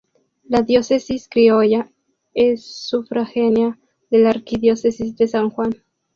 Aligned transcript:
La 0.45 0.63
Diócesis 0.63 1.27
criolla 1.29 1.87
es 2.33 2.65
sufragánea 2.87 3.77
de 4.09 4.17
la 4.17 4.31
Arquidiócesis 4.31 5.15
de 5.15 5.27
San 5.27 5.51
Juan. 5.51 5.83